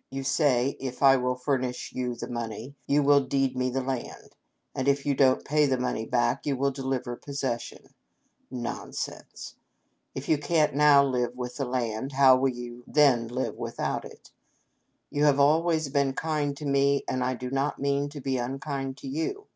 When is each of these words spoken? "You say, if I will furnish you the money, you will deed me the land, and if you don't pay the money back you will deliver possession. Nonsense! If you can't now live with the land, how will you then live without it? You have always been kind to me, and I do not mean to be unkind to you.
"You 0.12 0.22
say, 0.22 0.76
if 0.78 1.02
I 1.02 1.16
will 1.16 1.34
furnish 1.34 1.92
you 1.92 2.14
the 2.14 2.28
money, 2.28 2.76
you 2.86 3.02
will 3.02 3.18
deed 3.18 3.56
me 3.56 3.68
the 3.68 3.82
land, 3.82 4.36
and 4.76 4.86
if 4.86 5.04
you 5.04 5.12
don't 5.12 5.44
pay 5.44 5.66
the 5.66 5.76
money 5.76 6.06
back 6.06 6.46
you 6.46 6.56
will 6.56 6.70
deliver 6.70 7.16
possession. 7.16 7.92
Nonsense! 8.48 9.56
If 10.14 10.28
you 10.28 10.38
can't 10.38 10.76
now 10.76 11.04
live 11.04 11.34
with 11.34 11.56
the 11.56 11.64
land, 11.64 12.12
how 12.12 12.36
will 12.36 12.50
you 12.50 12.84
then 12.86 13.26
live 13.26 13.56
without 13.56 14.04
it? 14.04 14.30
You 15.10 15.24
have 15.24 15.40
always 15.40 15.88
been 15.88 16.12
kind 16.12 16.56
to 16.58 16.64
me, 16.64 17.02
and 17.08 17.24
I 17.24 17.34
do 17.34 17.50
not 17.50 17.80
mean 17.80 18.08
to 18.10 18.20
be 18.20 18.36
unkind 18.38 18.96
to 18.98 19.08
you. 19.08 19.48